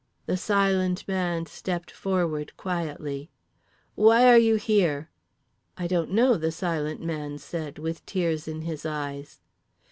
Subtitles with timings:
[0.25, 3.29] The Silent Man stepped forward quietly.
[3.93, 5.11] "Why are you here?"
[5.77, 9.41] "I don't know," The Silent Man said, with tears in his eyes.